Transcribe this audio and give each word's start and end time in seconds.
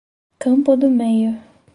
Campo 0.39 0.75
do 0.75 0.89
Meio 0.89 1.39